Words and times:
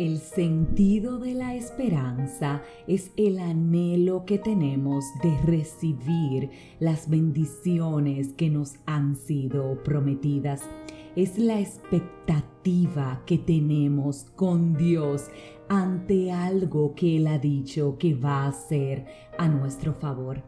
El 0.00 0.16
sentido 0.16 1.18
de 1.18 1.34
la 1.34 1.54
esperanza 1.54 2.62
es 2.86 3.12
el 3.18 3.38
anhelo 3.38 4.24
que 4.24 4.38
tenemos 4.38 5.04
de 5.22 5.36
recibir 5.42 6.48
las 6.78 7.10
bendiciones 7.10 8.32
que 8.32 8.48
nos 8.48 8.76
han 8.86 9.14
sido 9.14 9.82
prometidas. 9.82 10.62
Es 11.16 11.36
la 11.38 11.60
expectativa 11.60 13.22
que 13.26 13.36
tenemos 13.36 14.24
con 14.36 14.74
Dios 14.74 15.28
ante 15.68 16.32
algo 16.32 16.94
que 16.94 17.18
Él 17.18 17.26
ha 17.26 17.38
dicho 17.38 17.98
que 17.98 18.14
va 18.14 18.44
a 18.44 18.48
hacer 18.48 19.04
a 19.36 19.48
nuestro 19.48 19.92
favor. 19.92 20.42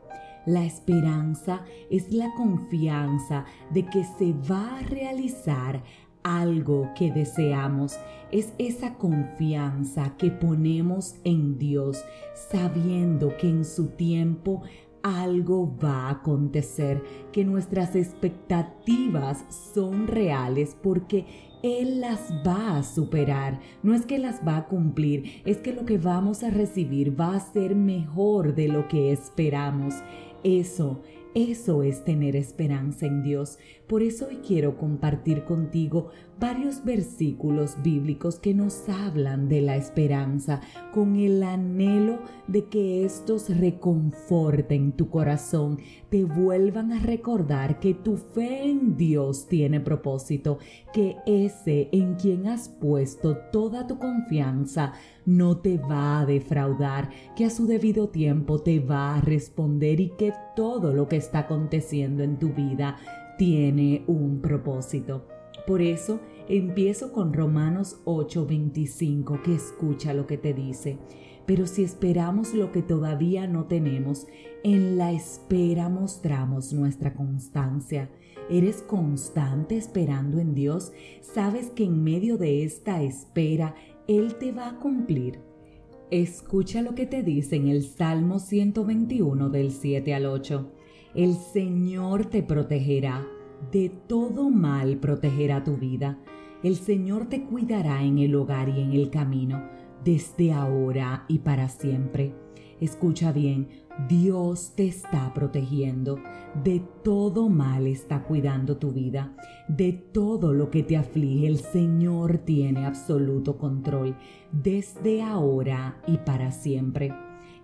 La 0.46 0.64
esperanza 0.64 1.64
es 1.88 2.10
la 2.10 2.34
confianza 2.34 3.44
de 3.70 3.84
que 3.84 4.02
se 4.02 4.32
va 4.50 4.78
a 4.78 4.82
realizar 4.82 5.84
algo 6.22 6.90
que 6.96 7.10
deseamos. 7.10 7.98
Es 8.30 8.52
esa 8.58 8.94
confianza 8.94 10.16
que 10.16 10.30
ponemos 10.30 11.16
en 11.24 11.58
Dios 11.58 12.04
sabiendo 12.34 13.36
que 13.36 13.48
en 13.48 13.64
su 13.64 13.88
tiempo 13.88 14.62
algo 15.02 15.76
va 15.82 16.06
a 16.06 16.10
acontecer, 16.10 17.02
que 17.32 17.44
nuestras 17.44 17.96
expectativas 17.96 19.44
son 19.74 20.06
reales 20.06 20.76
porque 20.80 21.26
Él 21.62 22.00
las 22.00 22.32
va 22.46 22.78
a 22.78 22.82
superar. 22.82 23.60
No 23.82 23.94
es 23.94 24.06
que 24.06 24.18
las 24.18 24.46
va 24.46 24.58
a 24.58 24.66
cumplir, 24.66 25.42
es 25.44 25.58
que 25.58 25.72
lo 25.72 25.84
que 25.84 25.98
vamos 25.98 26.42
a 26.42 26.50
recibir 26.50 27.18
va 27.20 27.34
a 27.34 27.40
ser 27.40 27.74
mejor 27.74 28.54
de 28.54 28.68
lo 28.68 28.88
que 28.88 29.12
esperamos. 29.12 29.94
Eso 30.44 31.00
eso 31.34 31.82
es 31.82 32.04
tener 32.04 32.36
esperanza 32.36 33.06
en 33.06 33.22
Dios. 33.22 33.58
Por 33.86 34.02
eso 34.02 34.26
hoy 34.26 34.40
quiero 34.46 34.76
compartir 34.76 35.44
contigo 35.44 36.10
varios 36.42 36.82
versículos 36.84 37.76
bíblicos 37.84 38.40
que 38.40 38.52
nos 38.52 38.88
hablan 38.88 39.48
de 39.48 39.60
la 39.60 39.76
esperanza, 39.76 40.60
con 40.92 41.14
el 41.14 41.40
anhelo 41.44 42.18
de 42.48 42.64
que 42.64 43.04
estos 43.04 43.48
reconforten 43.48 44.90
tu 44.90 45.08
corazón, 45.08 45.78
te 46.10 46.24
vuelvan 46.24 46.90
a 46.90 46.98
recordar 46.98 47.78
que 47.78 47.94
tu 47.94 48.16
fe 48.16 48.64
en 48.64 48.96
Dios 48.96 49.46
tiene 49.46 49.78
propósito, 49.78 50.58
que 50.92 51.14
ese 51.26 51.88
en 51.92 52.16
quien 52.16 52.48
has 52.48 52.68
puesto 52.68 53.36
toda 53.52 53.86
tu 53.86 54.00
confianza 54.00 54.94
no 55.24 55.58
te 55.58 55.78
va 55.78 56.18
a 56.18 56.26
defraudar, 56.26 57.10
que 57.36 57.44
a 57.44 57.50
su 57.50 57.68
debido 57.68 58.08
tiempo 58.08 58.58
te 58.58 58.80
va 58.80 59.14
a 59.14 59.20
responder 59.20 60.00
y 60.00 60.08
que 60.18 60.32
todo 60.56 60.92
lo 60.92 61.06
que 61.06 61.18
está 61.18 61.38
aconteciendo 61.40 62.24
en 62.24 62.40
tu 62.40 62.48
vida 62.48 62.96
tiene 63.38 64.02
un 64.08 64.40
propósito. 64.40 65.24
Por 65.66 65.80
eso 65.80 66.20
empiezo 66.48 67.12
con 67.12 67.32
Romanos 67.32 68.00
8:25 68.04 69.42
que 69.42 69.54
escucha 69.54 70.14
lo 70.14 70.26
que 70.26 70.38
te 70.38 70.54
dice. 70.54 70.98
Pero 71.46 71.66
si 71.66 71.82
esperamos 71.82 72.54
lo 72.54 72.70
que 72.70 72.82
todavía 72.82 73.46
no 73.46 73.64
tenemos, 73.64 74.26
en 74.62 74.96
la 74.96 75.12
espera 75.12 75.88
mostramos 75.88 76.72
nuestra 76.72 77.14
constancia. 77.14 78.10
¿Eres 78.48 78.82
constante 78.82 79.76
esperando 79.76 80.38
en 80.38 80.54
Dios? 80.54 80.92
¿Sabes 81.20 81.70
que 81.70 81.84
en 81.84 82.02
medio 82.04 82.38
de 82.38 82.64
esta 82.64 83.02
espera 83.02 83.74
Él 84.06 84.36
te 84.36 84.52
va 84.52 84.68
a 84.68 84.78
cumplir? 84.78 85.40
Escucha 86.10 86.82
lo 86.82 86.94
que 86.94 87.06
te 87.06 87.22
dice 87.22 87.56
en 87.56 87.68
el 87.68 87.82
Salmo 87.82 88.38
121 88.38 89.48
del 89.48 89.72
7 89.72 90.14
al 90.14 90.26
8. 90.26 90.70
El 91.14 91.34
Señor 91.34 92.26
te 92.26 92.42
protegerá, 92.42 93.26
de 93.70 93.88
todo 93.88 94.50
mal 94.50 94.98
protegerá 94.98 95.62
tu 95.62 95.76
vida. 95.76 96.18
El 96.62 96.76
Señor 96.76 97.26
te 97.26 97.44
cuidará 97.44 98.02
en 98.02 98.18
el 98.18 98.34
hogar 98.34 98.68
y 98.68 98.80
en 98.80 98.92
el 98.92 99.10
camino, 99.10 99.62
desde 100.04 100.52
ahora 100.52 101.24
y 101.28 101.38
para 101.38 101.68
siempre. 101.68 102.34
Escucha 102.80 103.32
bien, 103.32 103.68
Dios 104.08 104.72
te 104.74 104.86
está 104.86 105.32
protegiendo, 105.34 106.18
de 106.64 106.82
todo 107.04 107.48
mal 107.48 107.86
está 107.86 108.24
cuidando 108.24 108.76
tu 108.76 108.90
vida, 108.90 109.36
de 109.68 109.92
todo 109.92 110.52
lo 110.52 110.70
que 110.70 110.82
te 110.82 110.96
aflige 110.96 111.46
el 111.46 111.58
Señor 111.58 112.38
tiene 112.38 112.86
absoluto 112.86 113.58
control, 113.58 114.16
desde 114.50 115.22
ahora 115.22 116.00
y 116.06 116.18
para 116.18 116.50
siempre. 116.50 117.12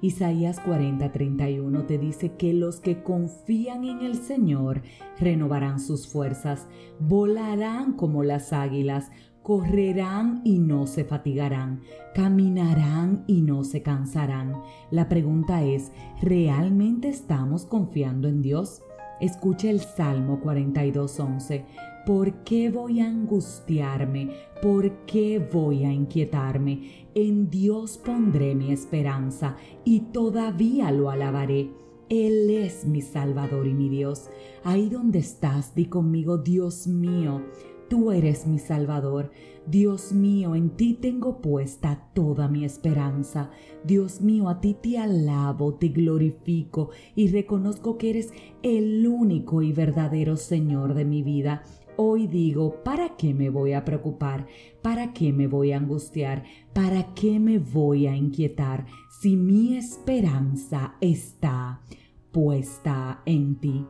Isaías 0.00 0.60
40:31 0.60 1.86
te 1.86 1.98
dice 1.98 2.32
que 2.34 2.52
los 2.52 2.78
que 2.78 3.02
confían 3.02 3.84
en 3.84 4.00
el 4.00 4.14
Señor 4.14 4.82
renovarán 5.18 5.80
sus 5.80 6.06
fuerzas, 6.06 6.68
volarán 7.00 7.94
como 7.94 8.22
las 8.22 8.52
águilas, 8.52 9.10
correrán 9.42 10.42
y 10.44 10.58
no 10.58 10.86
se 10.86 11.04
fatigarán, 11.04 11.80
caminarán 12.14 13.24
y 13.26 13.42
no 13.42 13.64
se 13.64 13.82
cansarán. 13.82 14.52
La 14.90 15.08
pregunta 15.08 15.64
es, 15.64 15.90
¿realmente 16.22 17.08
estamos 17.08 17.64
confiando 17.64 18.28
en 18.28 18.42
Dios? 18.42 18.82
Escucha 19.20 19.68
el 19.68 19.80
Salmo 19.80 20.40
42:11. 20.40 21.64
¿Por 22.08 22.42
qué 22.42 22.70
voy 22.70 23.00
a 23.00 23.06
angustiarme? 23.06 24.30
¿Por 24.62 25.04
qué 25.04 25.46
voy 25.52 25.84
a 25.84 25.92
inquietarme? 25.92 27.06
En 27.14 27.50
Dios 27.50 27.98
pondré 27.98 28.54
mi 28.54 28.72
esperanza 28.72 29.56
y 29.84 30.00
todavía 30.00 30.90
lo 30.90 31.10
alabaré. 31.10 31.70
Él 32.08 32.48
es 32.48 32.86
mi 32.86 33.02
Salvador 33.02 33.66
y 33.66 33.74
mi 33.74 33.90
Dios. 33.90 34.30
Ahí 34.64 34.88
donde 34.88 35.18
estás, 35.18 35.74
di 35.74 35.84
conmigo, 35.84 36.38
Dios 36.38 36.86
mío, 36.86 37.42
Tú 37.88 38.12
eres 38.12 38.46
mi 38.46 38.58
Salvador. 38.58 39.30
Dios 39.66 40.12
mío, 40.12 40.54
en 40.54 40.70
ti 40.70 40.92
tengo 40.92 41.40
puesta 41.40 42.10
toda 42.12 42.46
mi 42.46 42.66
esperanza. 42.66 43.50
Dios 43.82 44.20
mío, 44.20 44.50
a 44.50 44.60
ti 44.60 44.74
te 44.74 44.98
alabo, 44.98 45.74
te 45.74 45.88
glorifico 45.88 46.90
y 47.14 47.28
reconozco 47.28 47.96
que 47.96 48.10
eres 48.10 48.32
el 48.62 49.06
único 49.06 49.62
y 49.62 49.72
verdadero 49.72 50.36
Señor 50.36 50.92
de 50.92 51.06
mi 51.06 51.22
vida. 51.22 51.62
Hoy 52.00 52.28
digo, 52.28 52.84
¿para 52.84 53.16
qué 53.16 53.34
me 53.34 53.50
voy 53.50 53.72
a 53.72 53.84
preocupar? 53.84 54.46
¿Para 54.82 55.12
qué 55.12 55.32
me 55.32 55.48
voy 55.48 55.72
a 55.72 55.78
angustiar? 55.78 56.44
¿Para 56.72 57.12
qué 57.12 57.40
me 57.40 57.58
voy 57.58 58.06
a 58.06 58.14
inquietar 58.14 58.86
si 59.20 59.34
mi 59.34 59.76
esperanza 59.76 60.94
está 61.00 61.82
puesta 62.30 63.20
en 63.26 63.56
ti? 63.56 63.84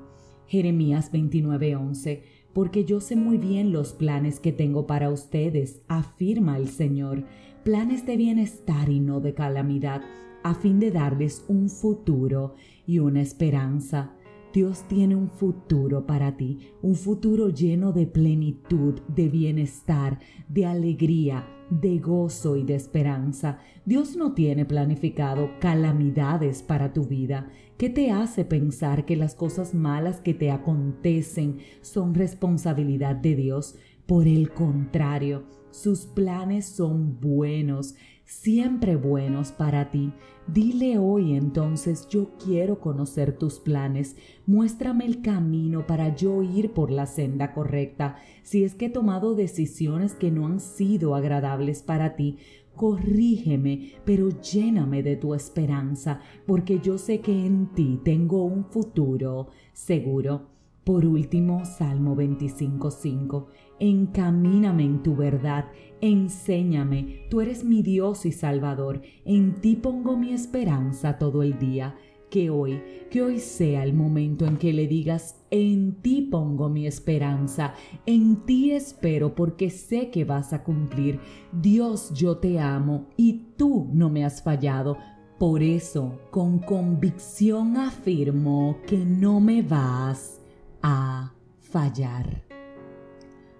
Jeremías 0.47 1.13
29:11 1.13 2.23
porque 2.55 2.87
yo 2.87 3.03
sé 3.03 3.15
muy 3.15 3.37
bien 3.37 3.73
los 3.73 3.93
planes 3.93 4.41
que 4.41 4.53
tengo 4.53 4.87
para 4.87 5.11
ustedes, 5.11 5.83
afirma 5.87 6.57
el 6.57 6.69
Señor, 6.69 7.25
planes 7.63 8.07
de 8.07 8.17
bienestar 8.17 8.89
y 8.89 9.01
no 9.01 9.21
de 9.21 9.35
calamidad, 9.35 10.01
a 10.43 10.55
fin 10.55 10.81
de 10.81 10.91
darles 10.91 11.45
un 11.47 11.69
futuro 11.69 12.55
y 12.87 13.01
una 13.01 13.21
esperanza. 13.21 14.15
Dios 14.53 14.85
tiene 14.89 15.15
un 15.15 15.29
futuro 15.29 16.07
para 16.07 16.37
ti, 16.37 16.59
un 16.81 16.95
futuro 16.95 17.51
lleno 17.51 17.93
de 17.93 18.07
plenitud, 18.07 19.01
de 19.07 19.29
bienestar, 19.29 20.19
de 20.49 20.65
alegría, 20.65 21.47
de 21.71 21.99
gozo 21.99 22.57
y 22.57 22.65
de 22.65 22.75
esperanza. 22.75 23.59
Dios 23.85 24.17
no 24.17 24.33
tiene 24.33 24.65
planificado 24.65 25.51
calamidades 25.61 26.63
para 26.63 26.95
tu 26.95 27.05
vida. 27.05 27.51
¿Qué 27.77 27.91
te 27.91 28.11
hace 28.11 28.45
pensar 28.45 29.05
que 29.05 29.17
las 29.17 29.35
cosas 29.35 29.75
malas 29.75 30.21
que 30.21 30.33
te 30.33 30.51
acontecen 30.51 31.59
son 31.83 32.15
responsabilidad 32.15 33.17
de 33.17 33.37
Dios? 33.37 33.77
Por 34.07 34.27
el 34.27 34.51
contrario, 34.51 35.45
sus 35.71 36.07
planes 36.07 36.67
son 36.67 37.21
buenos, 37.21 37.95
siempre 38.29 38.95
buenos 38.95 39.53
para 39.53 39.91
ti. 39.91 40.13
Dile 40.47 40.99
hoy 40.99 41.35
entonces, 41.35 42.07
yo 42.09 42.31
quiero 42.43 42.79
conocer 42.79 43.37
tus 43.37 43.59
planes, 43.59 44.17
muéstrame 44.47 45.07
el 45.07 45.23
camino 45.23 45.87
para 45.87 46.15
yo 46.15 46.43
ir 46.43 46.73
por 46.73 46.91
la 46.91 47.07
senda 47.07 47.53
correcta. 47.53 48.17
Si 48.43 48.65
es 48.65 48.75
que 48.75 48.87
he 48.87 48.91
tomado 48.91 49.35
decisiones 49.35 50.15
que 50.15 50.31
no 50.31 50.47
han 50.47 50.61
sido 50.61 51.15
agradables 51.15 51.83
para 51.83 52.17
ti, 52.17 52.37
corrígeme, 52.77 53.93
pero 54.05 54.29
lléname 54.29 55.03
de 55.03 55.17
tu 55.17 55.35
esperanza, 55.35 56.21
porque 56.47 56.81
yo 56.81 56.99
sé 56.99 57.21
que 57.21 57.47
en 57.47 57.73
ti 57.75 57.99
tengo 58.05 58.45
un 58.45 58.67
futuro 58.67 59.49
seguro. 59.73 60.58
Por 60.89 61.05
último, 61.05 61.67
Salmo 61.67 62.17
25.5. 62.17 63.45
Encamíname 63.79 64.85
en 64.85 65.03
tu 65.03 65.15
verdad, 65.15 65.67
enséñame, 66.01 67.27
tú 67.29 67.43
eres 67.43 67.63
mi 67.63 67.83
Dios 67.83 68.25
y 68.25 68.33
Salvador, 68.33 69.03
en 69.27 69.61
ti 69.61 69.77
pongo 69.77 70.17
mi 70.17 70.33
esperanza 70.33 71.19
todo 71.19 71.43
el 71.43 71.59
día. 71.59 71.95
Que 72.31 72.49
hoy, 72.49 72.81
que 73.11 73.21
hoy 73.21 73.39
sea 73.39 73.85
el 73.85 73.93
momento 73.93 74.47
en 74.47 74.57
que 74.57 74.73
le 74.73 74.87
digas, 74.87 75.37
en 75.51 76.01
ti 76.01 76.23
pongo 76.23 76.71
mi 76.71 76.87
esperanza, 76.87 77.75
en 78.07 78.47
ti 78.47 78.71
espero 78.71 79.35
porque 79.35 79.69
sé 79.69 80.09
que 80.09 80.25
vas 80.25 80.55
a 80.55 80.65
cumplir. 80.65 81.21
Dios, 81.53 82.15
yo 82.15 82.39
te 82.39 82.61
amo 82.61 83.09
y 83.15 83.49
tú 83.59 83.91
no 83.93 84.09
me 84.09 84.25
has 84.25 84.43
fallado. 84.43 84.97
Por 85.39 85.63
eso, 85.63 86.19
con 86.31 86.61
convicción 86.61 87.77
afirmo 87.77 88.79
que 88.87 88.97
no 88.97 89.39
me 89.39 89.61
vas 89.61 90.38
a 90.83 91.33
fallar. 91.61 92.45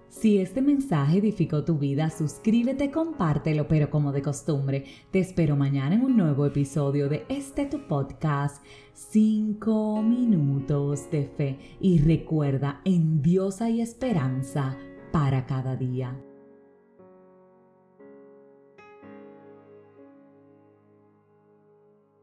Si 0.09 0.39
este 0.39 0.61
mensaje 0.61 1.19
edificó 1.19 1.63
tu 1.63 1.77
vida, 1.77 2.09
suscríbete, 2.09 2.91
compártelo, 2.91 3.67
pero 3.67 3.89
como 3.89 4.11
de 4.11 4.21
costumbre, 4.21 4.85
te 5.11 5.19
espero 5.19 5.55
mañana 5.55 5.95
en 5.95 6.03
un 6.03 6.17
nuevo 6.17 6.45
episodio 6.45 7.07
de 7.07 7.25
este 7.29 7.65
tu 7.67 7.87
podcast, 7.87 8.61
5 8.93 10.01
minutos 10.01 11.09
de 11.11 11.25
fe. 11.25 11.59
Y 11.79 11.99
recuerda, 11.99 12.81
en 12.83 13.21
Dios 13.21 13.61
hay 13.61 13.81
esperanza 13.81 14.75
para 15.11 15.45
cada 15.45 15.75
día. 15.75 16.19